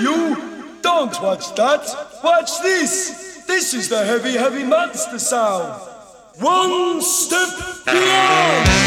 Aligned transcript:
you! 0.00 0.78
Don't 0.82 1.20
watch 1.22 1.54
that! 1.54 1.84
Watch 2.22 2.60
this! 2.62 3.44
This 3.46 3.74
is 3.74 3.88
the 3.88 4.04
heavy, 4.04 4.32
heavy 4.32 4.64
monster 4.64 5.18
sound! 5.18 5.80
One 6.38 7.00
step 7.02 7.84
beyond! 7.84 8.83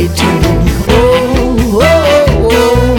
I. 0.00 0.64
Oh, 0.88 1.82
oh, 1.82 2.48
oh. 2.50 2.96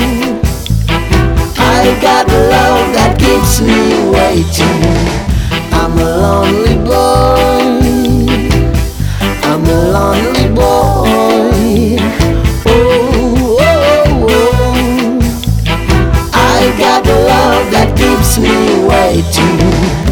I 1.58 1.98
got 2.00 2.28
love 2.28 2.94
that 2.94 3.18
keeps 3.18 3.60
me 3.62 4.12
waiting. 4.12 4.82
I'm 5.74 5.98
a 5.98 6.06
lonely 6.22 6.78
boy. 6.86 8.30
I'm 9.50 9.64
a 9.66 9.80
lonely 9.98 10.48
boy. 10.54 11.98
Oh, 12.68 13.58
oh, 13.60 14.28
oh. 14.30 14.72
I 16.34 16.76
got 16.78 17.04
love 17.06 17.72
that 17.72 17.98
keeps 17.98 18.38
me 18.38 18.54
waiting. 18.86 20.11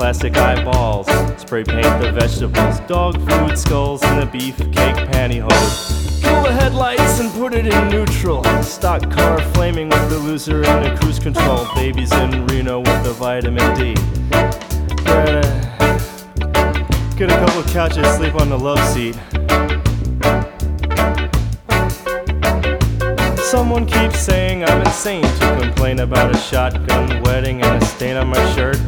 Plastic 0.00 0.34
eyeballs. 0.38 1.06
Spray 1.36 1.62
paint 1.62 2.00
the 2.00 2.10
vegetables, 2.10 2.80
dog 2.88 3.20
food 3.28 3.58
skulls, 3.58 4.02
and 4.02 4.22
the 4.22 4.38
beefcake 4.38 4.96
pantyhose. 5.12 6.22
Kill 6.22 6.42
the 6.42 6.50
headlights 6.50 7.20
and 7.20 7.30
put 7.32 7.52
it 7.52 7.66
in 7.66 7.88
neutral. 7.90 8.42
Stock 8.62 9.10
car 9.10 9.38
flaming 9.52 9.90
with 9.90 10.08
the 10.08 10.16
loser 10.16 10.62
in 10.62 10.82
the 10.84 10.96
cruise 10.98 11.18
control. 11.18 11.66
Babies 11.74 12.12
in 12.12 12.46
Reno 12.46 12.78
with 12.78 13.04
the 13.04 13.12
vitamin 13.12 13.74
D. 13.76 13.92
Get 17.18 17.30
a 17.30 17.36
couple 17.44 17.62
couches, 17.70 18.06
sleep 18.16 18.34
on 18.36 18.48
the 18.48 18.58
love 18.58 18.82
seat. 18.94 19.16
Someone 23.50 23.84
keeps 23.84 24.18
saying 24.18 24.64
I'm 24.64 24.80
insane 24.80 25.24
to 25.24 25.58
complain 25.60 25.98
about 25.98 26.34
a 26.34 26.38
shotgun 26.38 27.22
wedding 27.24 27.60
and 27.60 27.82
a 27.82 27.84
stain 27.84 28.16
on 28.16 28.28
my 28.28 28.54
shirt. 28.54 28.78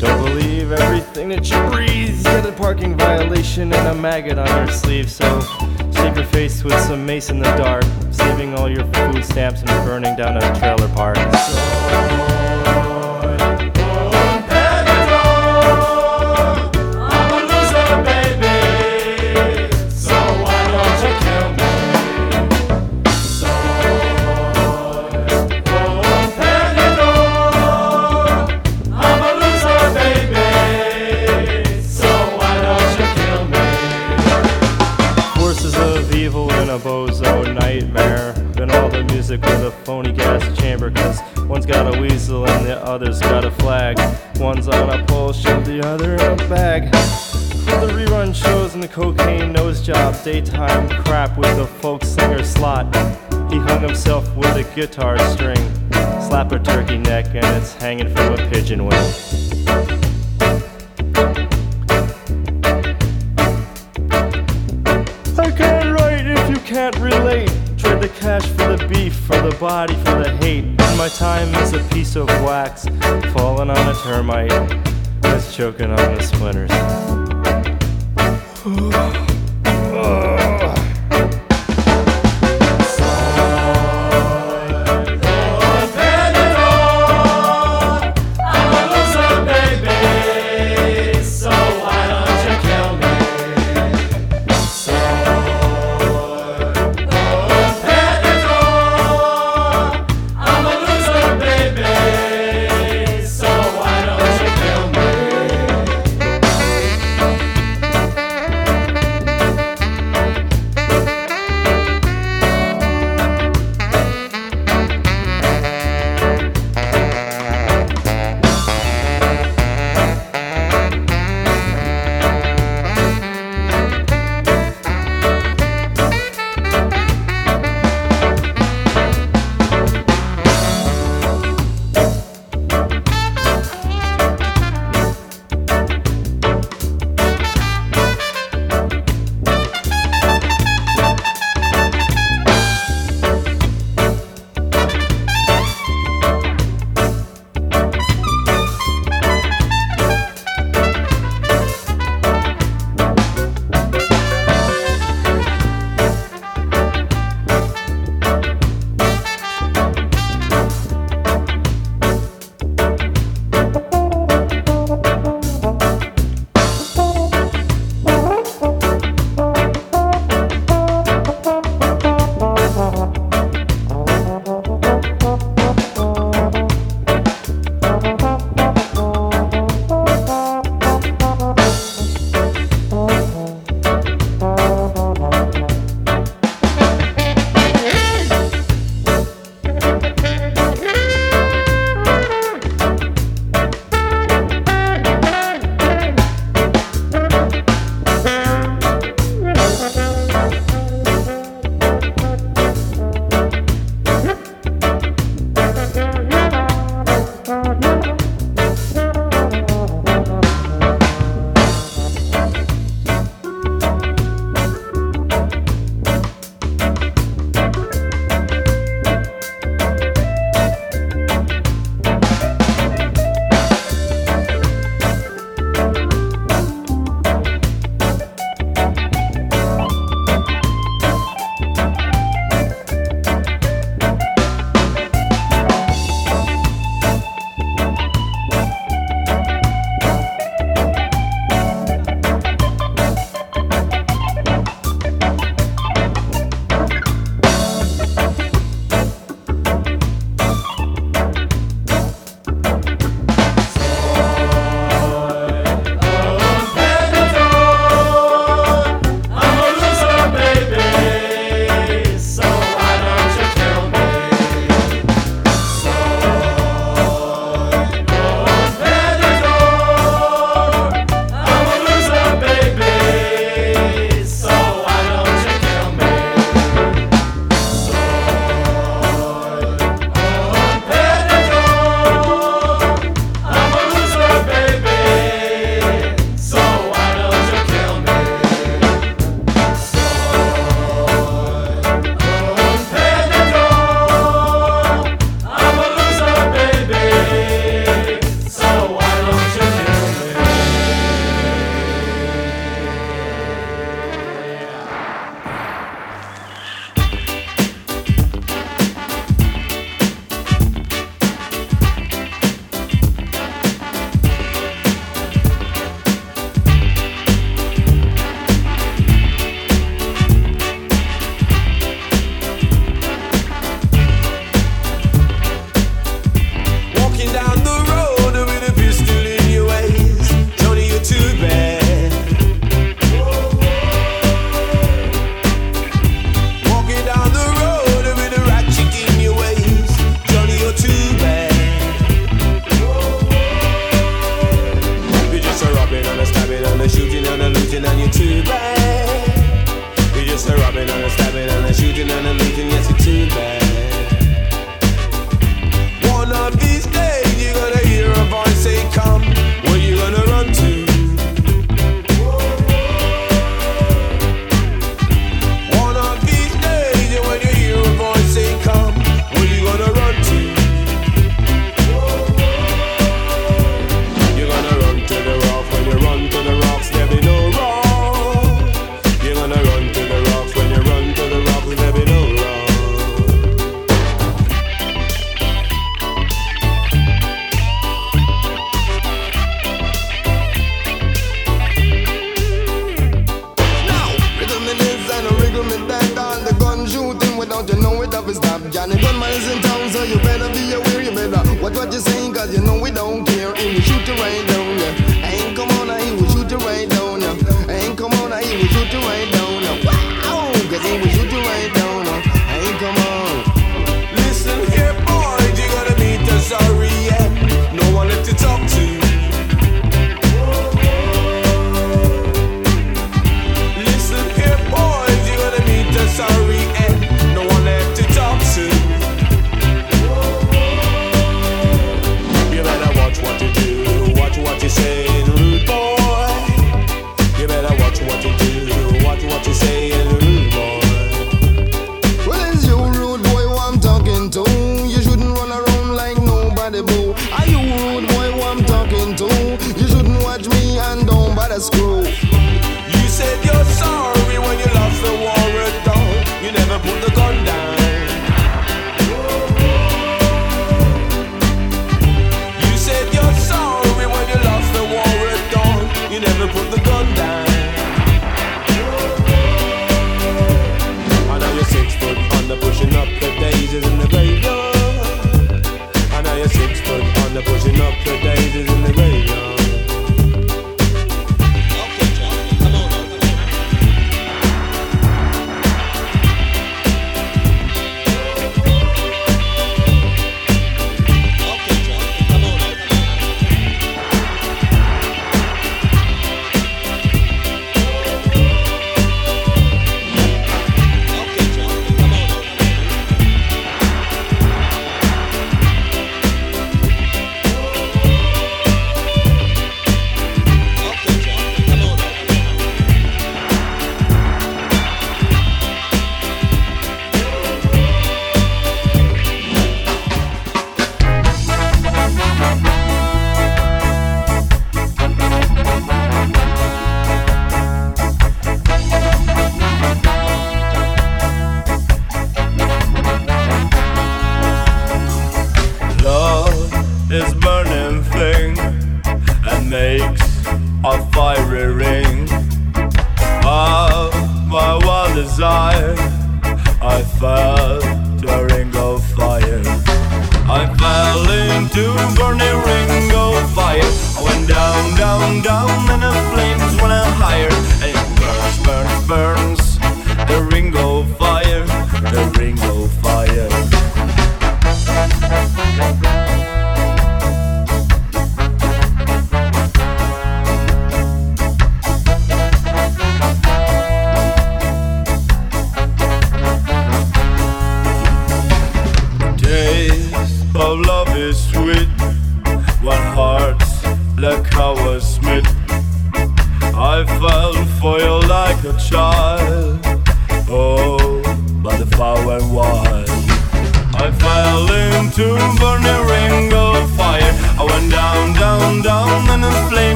Don't 0.00 0.24
believe 0.24 0.72
everything 0.72 1.28
that 1.28 1.50
you 1.50 1.60
breathe. 1.70 2.24
Get 2.24 2.46
a 2.46 2.52
parking 2.52 2.96
violation 2.96 3.70
and 3.70 3.88
a 3.88 3.94
maggot 3.94 4.38
on 4.38 4.48
your 4.48 4.74
sleeve. 4.74 5.10
So 5.10 5.42
shave 5.94 6.16
your 6.16 6.24
face 6.26 6.64
with 6.64 6.80
some 6.80 7.04
mace 7.04 7.28
in 7.28 7.38
the 7.38 7.54
dark, 7.56 7.84
saving 8.10 8.54
all 8.54 8.70
your 8.70 8.86
food 8.94 9.22
stamps 9.22 9.60
and 9.60 9.68
burning 9.84 10.16
down 10.16 10.38
a 10.38 10.58
trailer 10.58 10.88
park. 10.94 11.18
Forces 11.18 12.49
Cause 40.94 41.20
one's 41.48 41.66
got 41.66 41.94
a 41.94 42.00
weasel 42.00 42.46
and 42.48 42.66
the 42.66 42.76
other's 42.84 43.20
got 43.20 43.44
a 43.44 43.50
flag. 43.50 43.98
One's 44.38 44.68
on 44.68 44.90
a 44.90 45.04
pole, 45.06 45.32
shove 45.32 45.64
the 45.64 45.84
other 45.86 46.14
in 46.14 46.20
a 46.20 46.48
bag. 46.48 46.94
For 47.64 47.86
the 47.86 47.92
rerun 47.92 48.34
shows 48.34 48.74
and 48.74 48.82
the 48.82 48.88
cocaine 48.88 49.52
nose 49.52 49.80
job. 49.80 50.16
Daytime 50.24 50.88
crap 51.04 51.36
with 51.36 51.56
the 51.56 51.66
folk 51.66 52.04
singer 52.04 52.42
slot. 52.44 52.86
He 53.50 53.58
hung 53.58 53.80
himself 53.80 54.34
with 54.36 54.56
a 54.56 54.64
guitar 54.74 55.18
string. 55.30 55.58
Slap 56.28 56.52
a 56.52 56.58
turkey 56.58 56.98
neck 56.98 57.26
and 57.26 57.44
it's 57.56 57.74
hanging 57.74 58.08
from 58.14 58.34
a 58.34 58.50
pigeon 58.50 58.86
wing. 58.86 58.92
I 65.36 65.50
can't 65.50 65.98
write 65.98 66.26
if 66.26 66.48
you 66.48 66.56
can't 66.64 66.96
relate. 66.98 67.50
Trade 67.76 68.02
the 68.02 68.10
cash 68.20 68.46
for 68.46 68.76
the 68.76 68.86
beef, 68.86 69.14
for 69.14 69.40
the 69.40 69.56
body, 69.58 69.94
for 69.94 70.19
my 71.00 71.08
time 71.08 71.54
is 71.54 71.72
a 71.72 71.82
piece 71.94 72.14
of 72.14 72.26
wax, 72.44 72.84
falling 73.32 73.70
on 73.70 73.88
a 73.88 73.94
termite 74.02 74.50
that's 75.22 75.56
choking 75.56 75.90
on 75.90 76.14
the 76.14 76.22
splinters. 76.22 76.70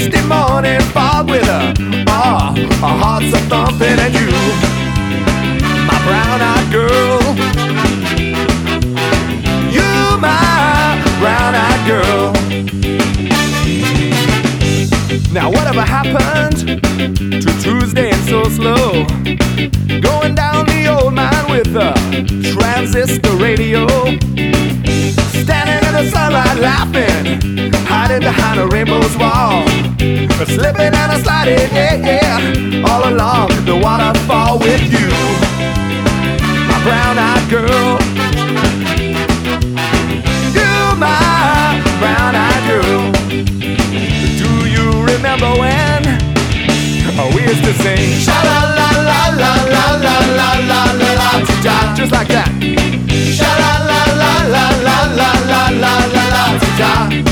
Misty 0.00 0.26
morning 0.26 0.80
fog 0.94 1.28
with 1.28 1.46
a 1.46 1.74
ah, 2.08 2.54
our 2.82 2.96
hearts 3.02 3.34
are 3.34 3.46
thumping, 3.50 3.98
and 3.98 4.14
you, 4.14 4.28
my 5.88 5.98
brown-eyed 6.06 6.72
girl, 6.72 7.20
you, 9.76 10.16
my 10.18 11.02
brown-eyed 11.20 11.82
girl. 11.86 12.32
Now 15.32 15.50
whatever 15.50 15.82
happened 15.82 16.56
to 17.42 17.50
Tuesday 17.62 18.10
and 18.10 18.24
so 18.24 18.44
slow? 18.44 19.04
Going 20.00 20.34
down 20.34 20.66
the 20.66 20.86
old 20.88 21.14
mine 21.14 21.50
with 21.50 21.76
a 21.76 21.92
transistor 22.52 23.36
radio. 23.36 23.86
Standing 25.44 25.82
in 25.88 25.94
the 25.94 26.10
sunlight 26.10 26.58
laughing, 26.58 27.69
hiding 28.10 28.26
behind 28.26 28.60
a 28.60 28.66
rainbow's 28.66 29.16
wall. 29.16 29.66
Slipping 30.46 30.94
and 30.94 31.12
a 31.12 31.18
sliding, 31.22 31.70
yeah, 31.72 31.94
yeah, 31.94 32.88
all 32.88 33.08
along 33.08 33.48
the 33.64 33.76
waterfall 33.76 34.58
with 34.58 34.82
you. 34.90 35.10
My 36.66 36.78
brown-eyed 36.82 37.48
girl. 37.48 37.98
You, 40.56 40.72
my 40.98 41.78
brown-eyed 42.00 42.62
girl. 42.70 43.12
Do 44.42 44.50
you 44.66 44.86
remember 45.12 45.50
when 45.60 46.00
we 47.34 47.42
used 47.42 47.62
to 47.62 47.74
sing 47.74 48.18
sha 48.18 48.32
la 48.32 48.60
la 48.78 48.90
la 49.08 49.20
la 49.42 49.52
la 49.74 49.84
la 50.06 50.16
la 50.38 50.48
la 50.70 50.80
la 51.00 51.10
la 51.20 51.94
just 51.94 52.10
like 52.10 52.28
that 52.28 52.48
sha 53.36 53.50
la 53.62 53.72
la 53.90 54.00
la 54.22 54.32
la 54.54 54.66
la 54.88 54.98
la 55.18 55.30
la 55.50 55.62
la 55.68 55.94
la 56.06 56.30
la 56.78 57.29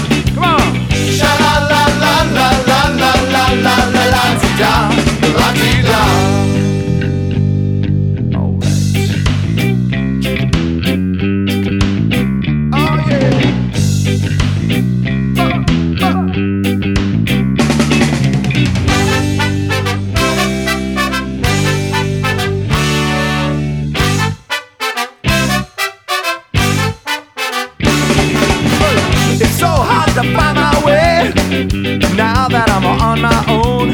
on 33.18 33.22
my 33.22 33.44
own. 33.48 33.90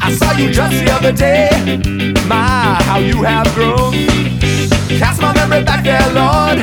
I 0.00 0.12
saw 0.12 0.32
you 0.32 0.50
just 0.50 0.72
the 0.84 0.90
other 0.90 1.12
day. 1.12 1.48
My, 2.26 2.80
how 2.82 2.98
you 2.98 3.22
have 3.22 3.52
grown. 3.54 3.92
Cast 4.98 5.20
my 5.20 5.32
memory 5.34 5.62
back 5.64 5.84
there, 5.84 6.08
Lord. 6.12 6.58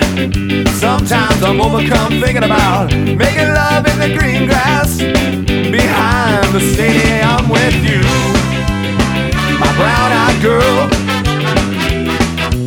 Sometimes 0.70 1.44
I'm 1.44 1.62
overcome 1.62 2.20
thinking 2.22 2.44
about 2.44 2.92
making 2.94 3.50
love 3.62 3.86
in 3.88 4.00
the 4.00 4.16
green 4.18 4.48
grass 4.48 4.98
behind 5.00 6.54
the 6.54 6.60
stadium 6.74 7.50
with 7.50 7.76
you, 7.84 8.02
my 9.60 9.72
brown-eyed 9.80 10.42
girl. 10.42 10.90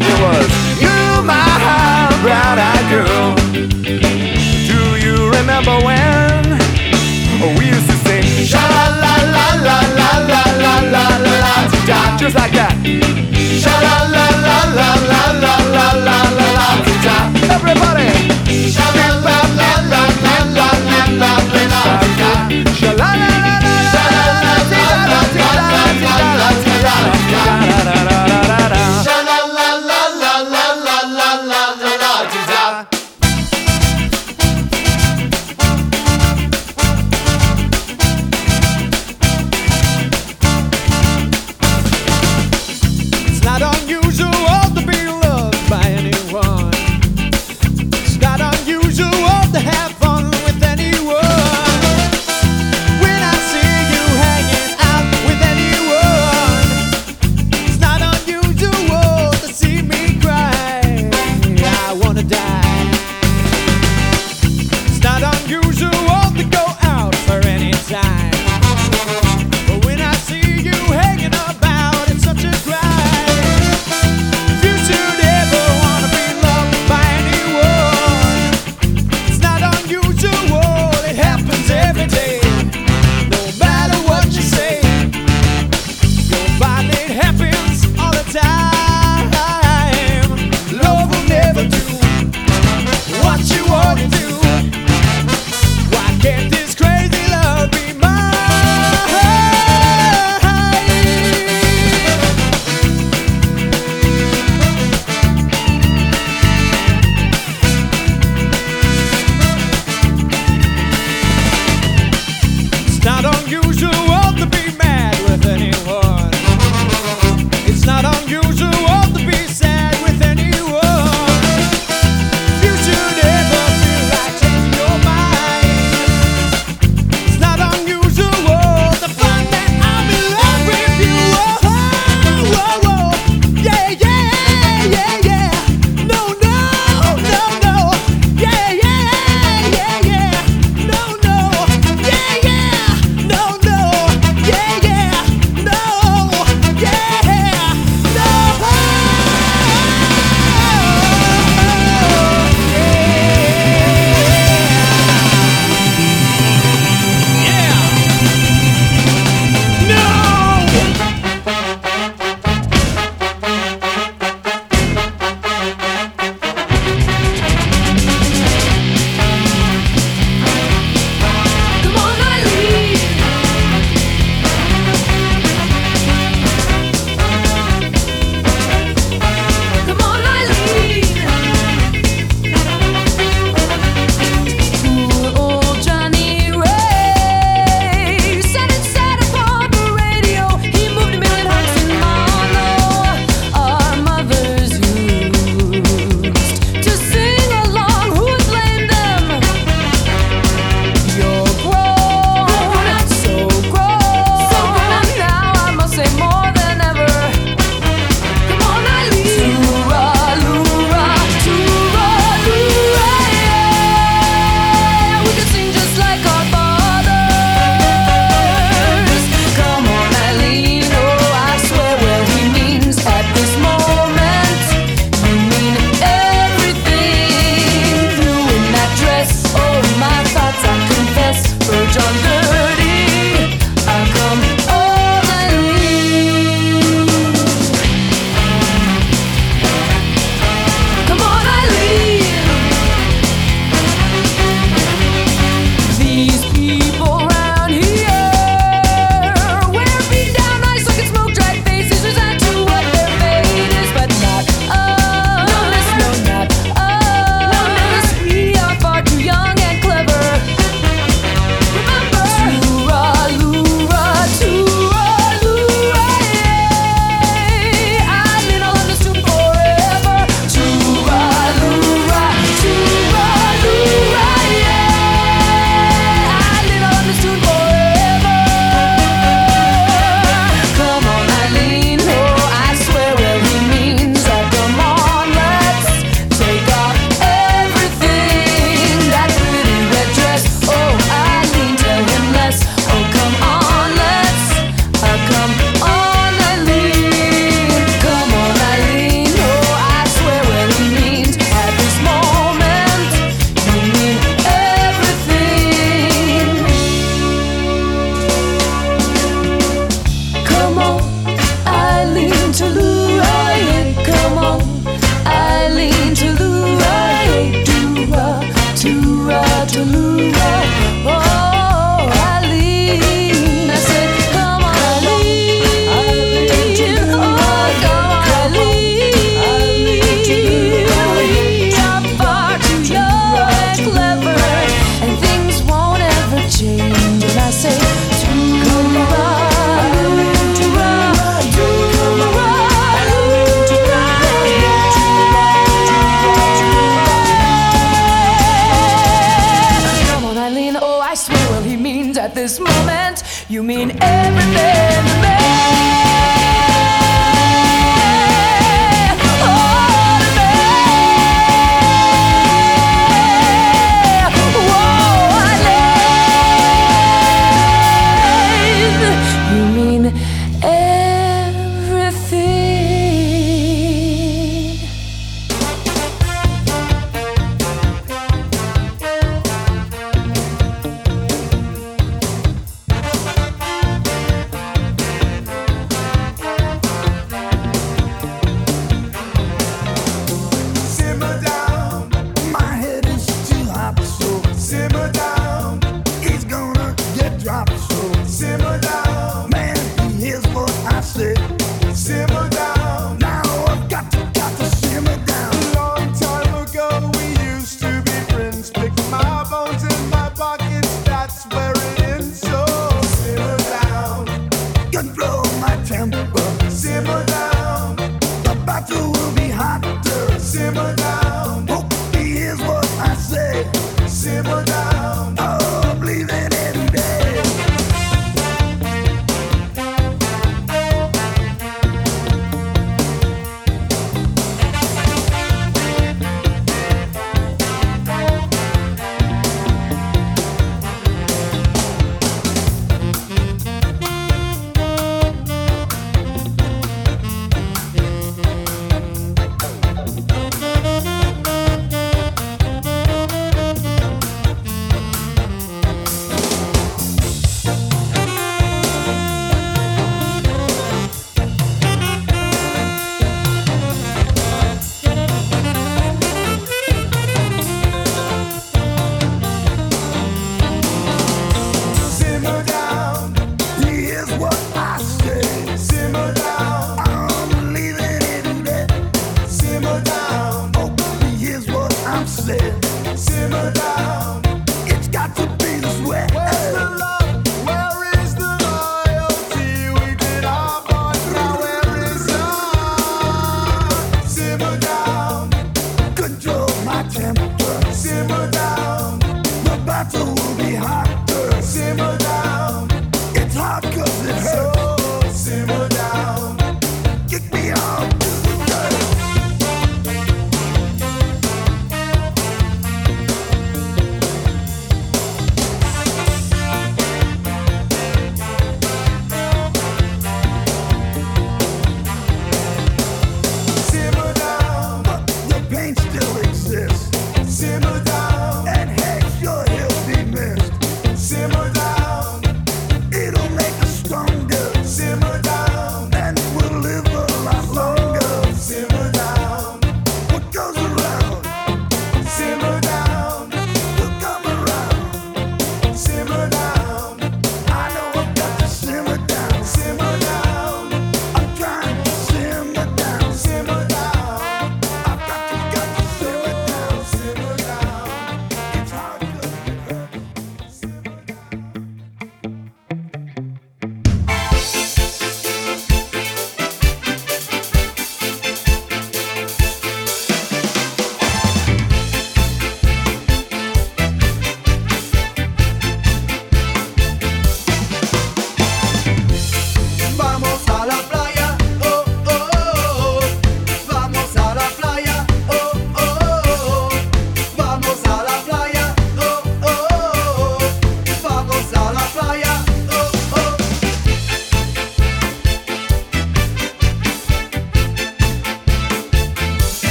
It 0.00 0.16
was 0.24 0.48
you, 0.80 1.22
my 1.24 2.08
brown-eyed 2.22 2.86
girl. 2.90 3.34
Do 4.66 4.80
you 5.04 5.30
remember 5.30 5.76
when 5.84 6.07
just 12.18 12.34
like 12.34 12.52
that? 12.52 12.74
Sha 13.62 13.80
la 13.80 14.10
la 14.10 14.27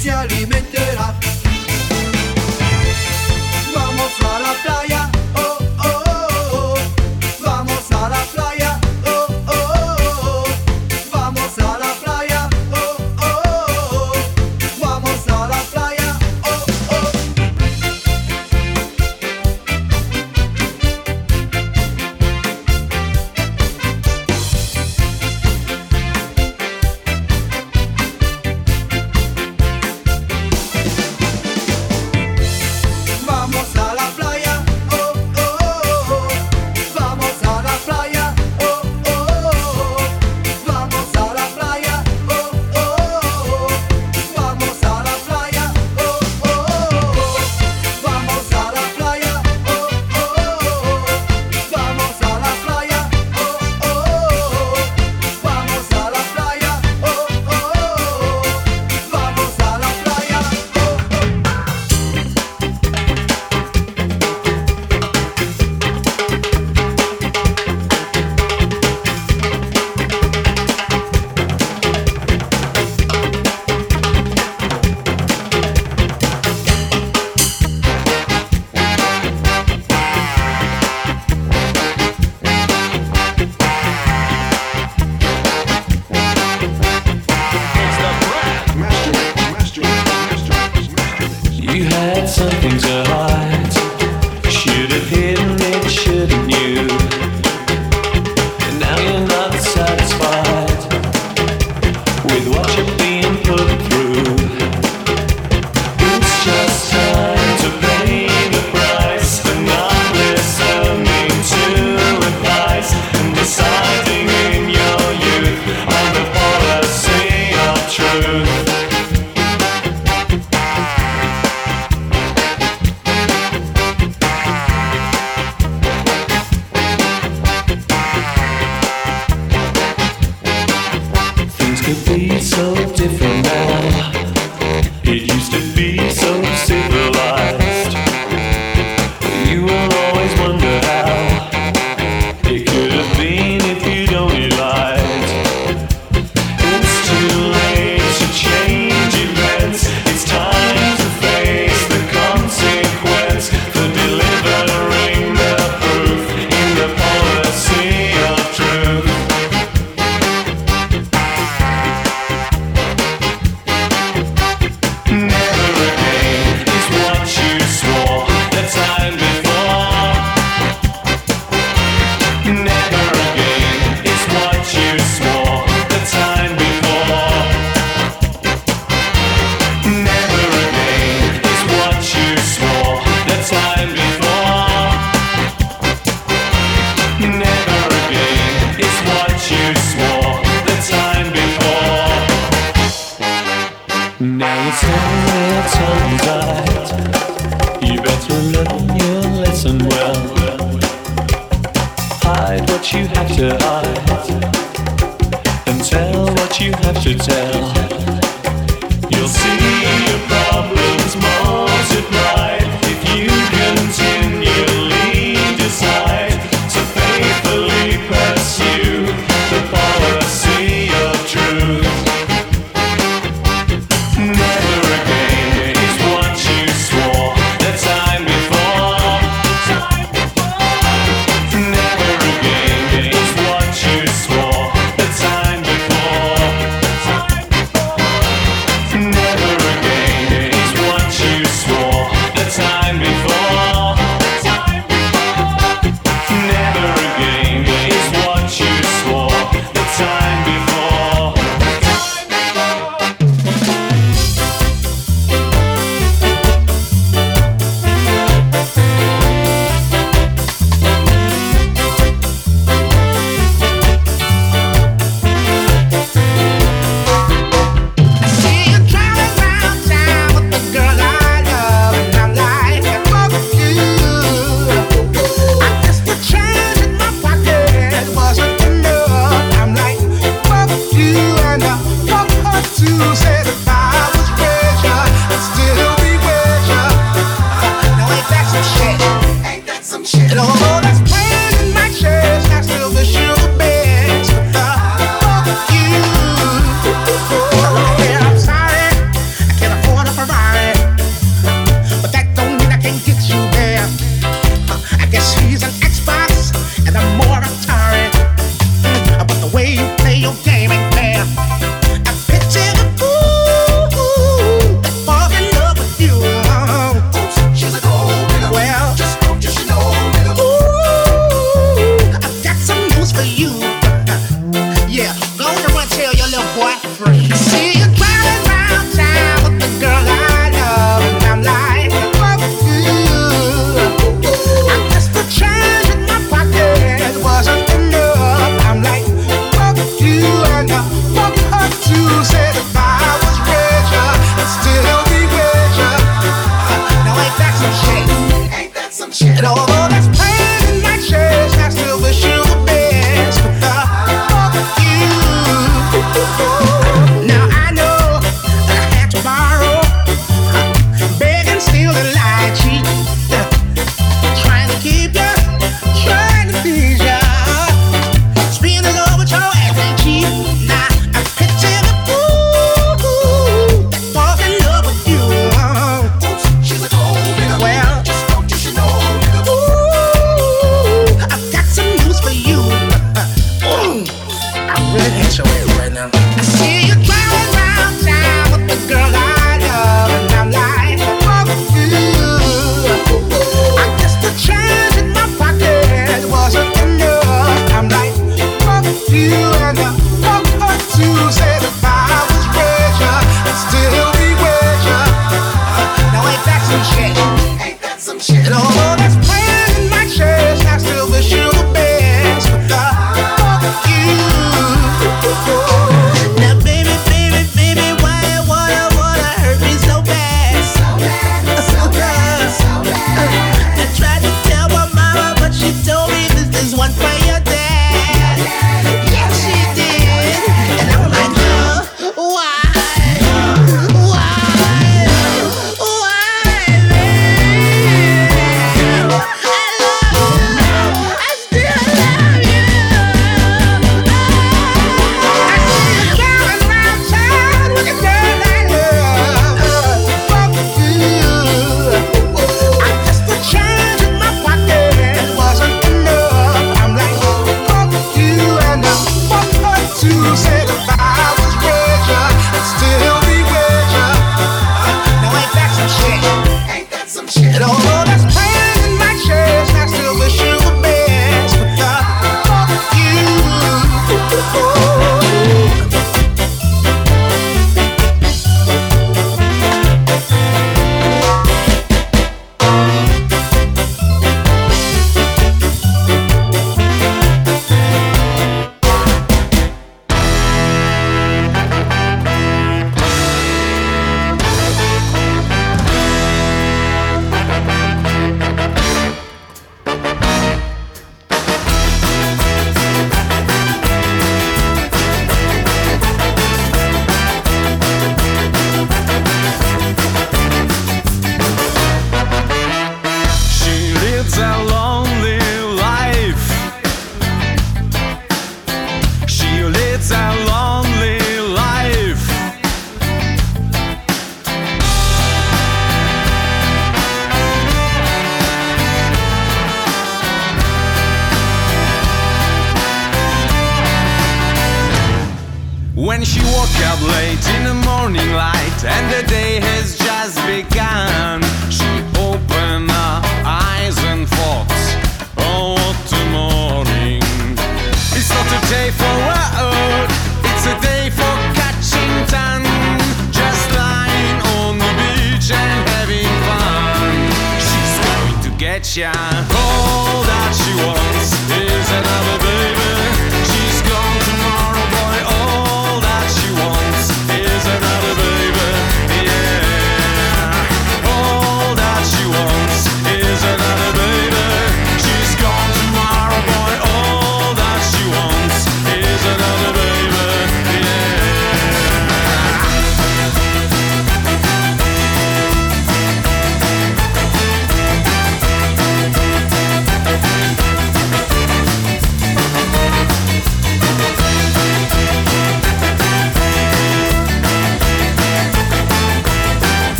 si 0.00 0.08
alimenterà. 0.08 1.29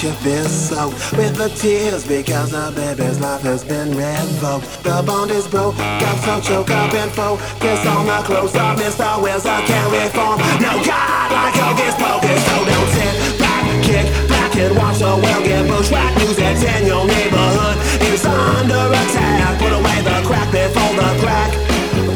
let 0.00 0.24
your 0.24 0.48
fist 0.48 0.72
with 1.12 1.36
the 1.36 1.48
tears 1.60 2.06
because 2.06 2.50
the 2.52 2.72
baby's 2.74 3.20
life 3.20 3.42
has 3.42 3.64
been 3.64 3.90
revoked. 3.90 4.64
The 4.82 5.02
bond 5.04 5.30
is 5.30 5.46
broke, 5.46 5.76
got 5.76 6.16
so 6.24 6.40
choked 6.40 6.70
up 6.70 6.94
and 6.94 7.10
focused 7.12 7.84
on 7.84 8.06
the 8.06 8.20
clothes 8.24 8.54
of 8.54 8.80
Mr. 8.80 9.20
Wells. 9.20 9.44
I 9.44 9.60
can't 9.66 9.92
reform. 9.92 10.38
No 10.64 10.72
God 10.84 11.28
like 11.32 11.52
Hocus 11.52 11.94
Pocus, 12.00 12.40
so 12.48 12.56
don't 12.64 12.90
sit 12.96 13.40
back, 13.40 13.64
kick 13.84 14.06
back 14.28 14.56
and 14.56 14.72
watch 14.76 14.98
the 15.00 15.12
world 15.20 15.44
get 15.44 15.68
bushwhacked. 15.68 16.16
Music's 16.16 16.62
in 16.64 16.86
your 16.86 17.04
neighborhood 17.04 17.76
is 18.08 18.24
under 18.24 18.88
attack. 18.88 19.58
Put 19.60 19.72
away 19.74 20.00
the 20.00 20.16
crack 20.24 20.48
before 20.48 20.94
the 20.96 21.10
crack. 21.20 21.52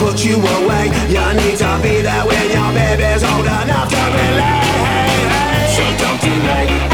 Put 0.01 0.25
you 0.25 0.41
away, 0.41 0.89
you 1.13 1.27
need 1.37 1.57
to 1.61 1.71
be 1.85 2.01
there 2.01 2.25
when 2.25 2.49
your 2.49 2.71
baby's 2.73 3.25
old 3.29 3.45
enough 3.45 3.93
to 3.93 4.03
relate. 4.09 4.73
So 5.69 5.85
don't 6.01 6.21
delay 6.23 6.94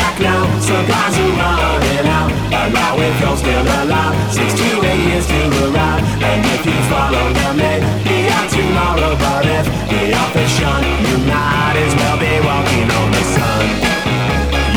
supplies 0.71 1.17
are 1.19 1.33
running 1.41 2.07
out. 2.07 2.31
Arrive 2.61 3.01
if 3.09 3.17
you're 3.21 3.39
still 3.43 3.67
alive. 3.83 4.15
Six 4.31 4.49
to 4.55 4.69
eight 4.91 5.03
years 5.09 5.27
to 5.27 5.41
arrive. 5.67 6.03
And 6.23 6.41
if 6.55 6.63
you 6.67 6.79
follow 6.91 7.27
them, 7.39 7.57
they 7.59 7.79
be 8.07 8.19
out 8.31 8.49
tomorrow. 8.51 9.13
But 9.19 9.47
if 9.59 9.67
the 9.91 10.03
office 10.15 10.53
shun, 10.59 10.83
you 11.07 11.17
might 11.27 11.77
as 11.85 11.93
well 11.99 12.19
be 12.19 12.35
walking 12.49 12.89
on 12.99 13.09
the 13.17 13.25
sun. 13.35 13.65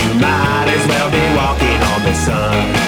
You 0.01 0.09
might 0.25 0.69
as 0.75 0.83
well 0.89 1.09
be 1.17 1.25
walking 1.37 1.79
on 1.91 1.99
the 2.07 2.15
sun. 2.25 2.82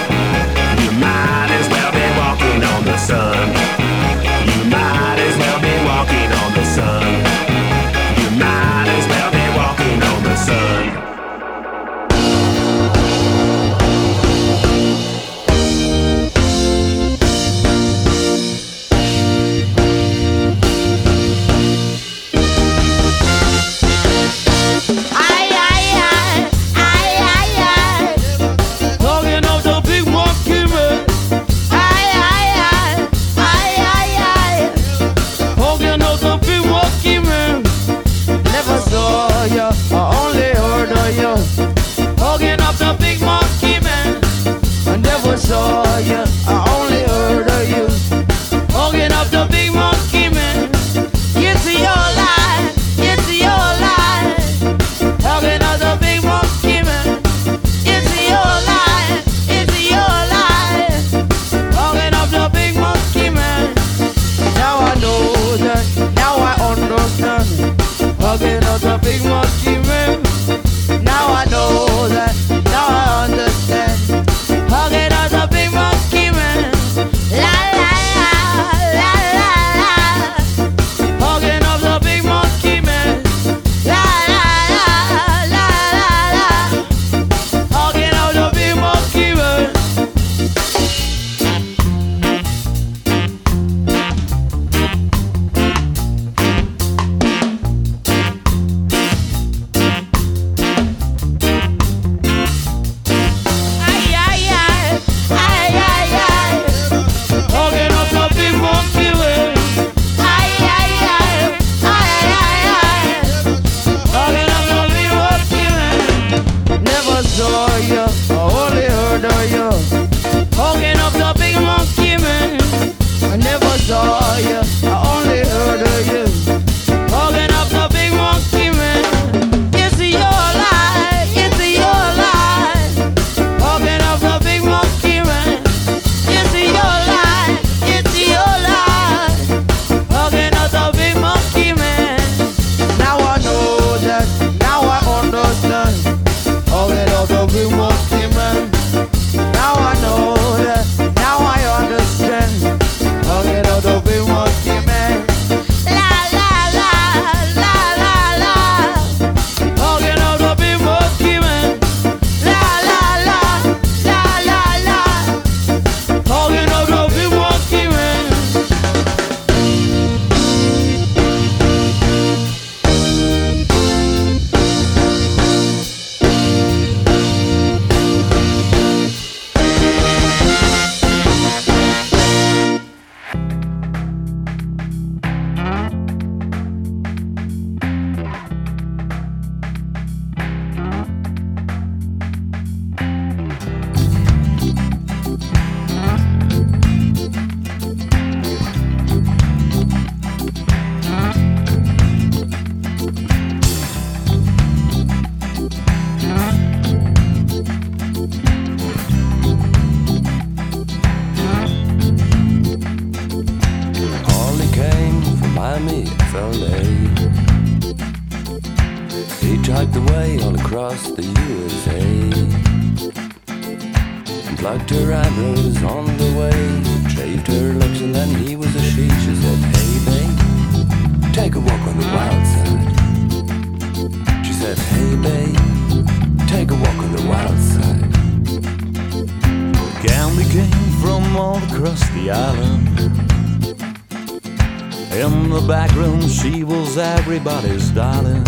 back 245.67 245.91
room, 245.95 246.21
she 246.27 246.63
was 246.63 246.97
everybody's 246.97 247.89
darling. 247.91 248.43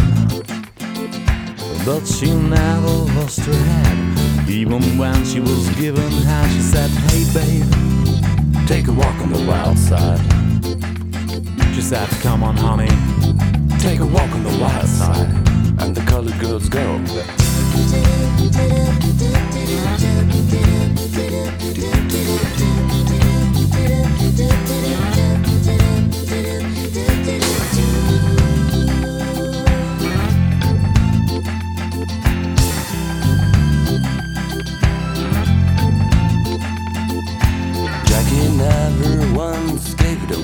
But 1.85 2.05
she 2.05 2.31
never 2.33 2.87
lost 3.17 3.39
her 3.39 3.53
head. 3.53 4.49
Even 4.49 4.97
when 4.97 5.25
she 5.25 5.39
was 5.39 5.69
given 5.75 6.11
hand, 6.11 6.51
she 6.51 6.61
said, 6.61 6.89
Hey 7.09 7.23
babe, 7.33 8.67
take 8.67 8.87
a 8.87 8.91
walk 8.91 9.15
on 9.21 9.31
the 9.31 9.43
wild 9.47 9.77
side. 9.77 10.19
She 11.73 11.81
said, 11.81 12.07
Come 12.21 12.43
on, 12.43 12.55
honey, 12.55 12.89
take 13.79 13.99
a 13.99 14.05
walk 14.05 14.31
on 14.31 14.43
the 14.43 14.57
wild 14.59 14.87
side. 14.87 15.29
And 15.79 15.95
the 15.95 16.01
colored 16.01 16.39
girls 16.39 16.69
go. 16.69 16.97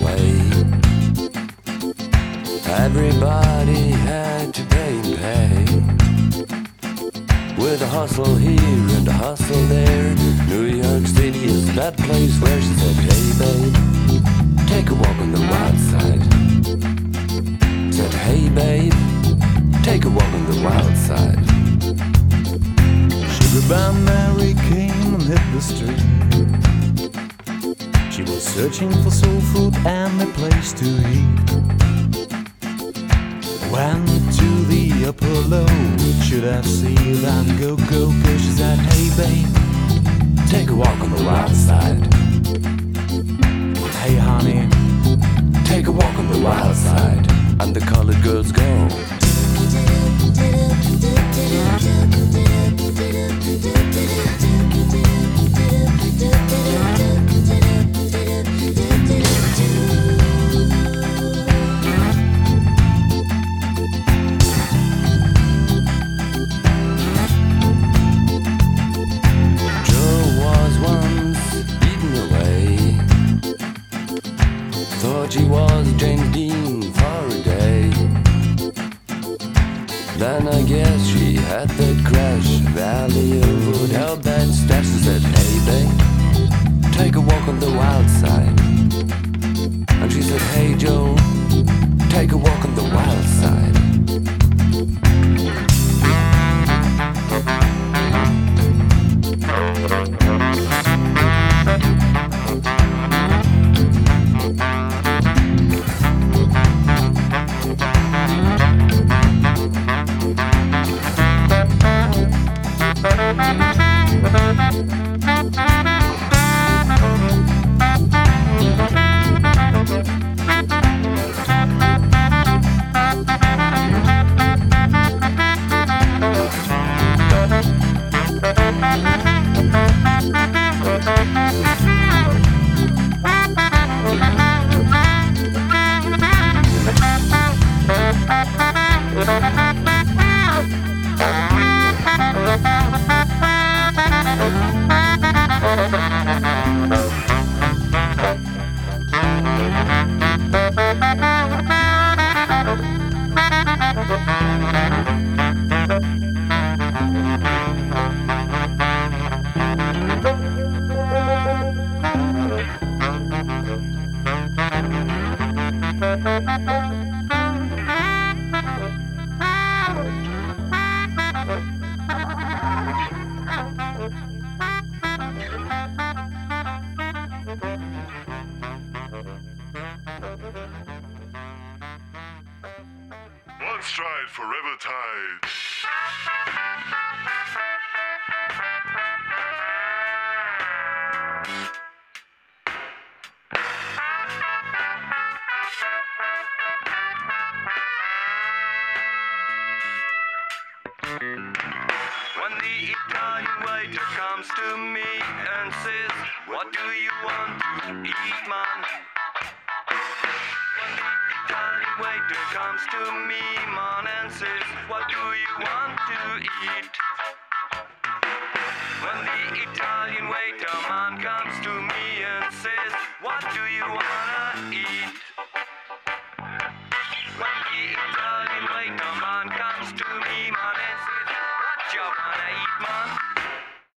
Away. 0.03 0.31
Everybody 2.67 3.89
had 4.07 4.53
to 4.53 4.63
pay 4.65 4.99
and 5.03 5.17
pay. 5.17 5.65
With 7.61 7.81
a 7.81 7.87
hustle 7.87 8.35
here 8.35 8.97
and 8.97 9.07
a 9.07 9.13
hustle 9.13 9.65
there. 9.67 10.15
New 10.47 10.65
York 10.65 11.07
City 11.07 11.45
is 11.45 11.73
that 11.75 11.97
place 11.97 12.39
where 12.41 12.61
she 12.61 12.73
said, 12.81 12.95
Hey 13.09 13.25
babe, 13.41 13.75
take 14.67 14.89
a 14.89 14.95
walk 14.95 15.17
on 15.25 15.31
the 15.31 15.43
wild 15.51 15.79
side. 15.91 16.23
Said, 17.93 18.13
Hey 18.25 18.49
babe, 18.49 18.93
take 19.83 20.05
a 20.05 20.09
walk 20.09 20.33
on 20.33 20.45
the 20.51 20.61
wild 20.63 20.97
side. 20.97 21.43
Sugar 23.35 23.67
Band 23.69 24.05
Mary 24.05 24.53
came 24.69 25.15
and 25.15 25.23
hit 25.23 25.43
the 25.53 25.61
street. 25.61 26.22
Searching 28.39 28.91
for 29.03 29.11
soul 29.11 29.39
food 29.39 29.75
and 29.85 30.21
a 30.21 30.25
place 30.33 30.73
to 30.73 30.85
eat. 30.85 31.51
Went 33.71 34.07
to 34.37 34.49
the 34.65 35.05
upper 35.07 35.27
low, 35.47 35.67
should 36.21 36.43
have 36.43 36.65
seen 36.65 37.21
them 37.21 37.45
go 37.59 37.75
go 37.75 38.07
go. 38.07 38.37
She 38.37 38.51
said, 38.51 38.79
Hey 38.79 39.09
babe, 39.17 40.47
take 40.47 40.69
a 40.69 40.75
walk 40.75 40.99
on 40.99 41.11
the 41.11 41.23
wild 41.23 41.55
side. 41.55 42.13
Hey 44.01 44.15
honey, 44.15 44.67
take 45.65 45.87
a 45.87 45.91
walk 45.91 46.15
on 46.15 46.29
the 46.31 46.39
wild 46.39 46.75
side. 46.75 47.25
And 47.61 47.75
the 47.75 47.81
colored 47.81 48.21
girls 48.23 48.51
go. 48.51 48.89